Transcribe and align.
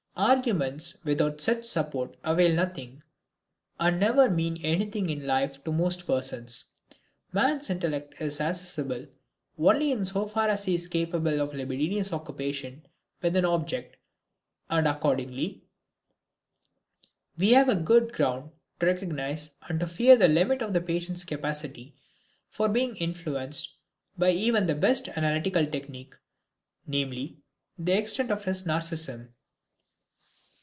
Arguments 0.17 0.99
without 1.03 1.41
such 1.41 1.63
support 1.63 2.15
avail 2.23 2.53
nothing, 2.53 3.01
and 3.79 3.99
never 3.99 4.29
mean 4.29 4.63
anything 4.63 5.09
in 5.09 5.25
life 5.25 5.63
to 5.63 5.71
most 5.71 6.05
persons. 6.05 6.65
Man's 7.33 7.71
intellect 7.71 8.21
is 8.21 8.39
accessible 8.39 9.07
only 9.57 9.91
in 9.91 10.05
so 10.05 10.27
far 10.27 10.49
as 10.49 10.65
he 10.65 10.75
is 10.75 10.87
capable 10.87 11.41
of 11.41 11.55
libidinous 11.55 12.13
occupation 12.13 12.85
with 13.23 13.35
an 13.35 13.45
object, 13.45 13.95
and 14.69 14.85
accordingly 14.87 15.63
we 17.37 17.51
have 17.53 17.83
good 17.85 18.13
ground 18.13 18.51
to 18.81 18.85
recognize 18.85 19.51
and 19.69 19.79
to 19.79 19.87
fear 19.87 20.15
the 20.15 20.27
limit 20.27 20.61
of 20.61 20.73
the 20.73 20.81
patient's 20.81 21.23
capacity 21.23 21.95
for 22.47 22.69
being 22.69 22.95
influenced 22.97 23.75
by 24.17 24.29
even 24.29 24.67
the 24.67 24.75
best 24.75 25.07
analytical 25.07 25.65
technique, 25.65 26.13
namely, 26.85 27.39
the 27.79 27.93
extent 27.97 28.29
of 28.29 28.43
his 28.43 28.63
narcism. 28.65 29.29